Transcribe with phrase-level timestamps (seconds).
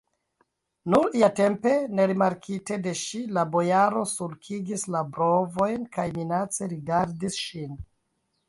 [0.93, 7.79] Nur iatempe, nerimarkite de ŝi, la bojaro sulkigis la brovojn kaj minace rigardis ŝin.